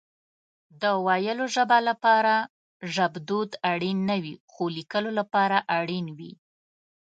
د 0.81 0.83
ويلو 1.05 1.45
ژبه 1.55 1.77
لپاره 1.89 2.35
ژبدود 2.93 3.49
اړين 3.71 3.97
نه 4.09 4.17
وي 4.23 4.33
خو 4.51 4.63
ليکلو 4.77 5.09
لپاره 5.19 5.57
اړين 5.77 6.05
وي 6.17 6.33